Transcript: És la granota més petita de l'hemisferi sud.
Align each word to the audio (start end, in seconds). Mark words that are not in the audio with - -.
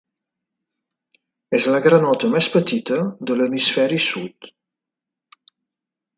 És 1.57 1.67
la 1.75 1.81
granota 1.87 2.31
més 2.37 2.47
petita 2.57 2.99
de 3.31 3.37
l'hemisferi 3.41 4.01
sud. 4.09 4.53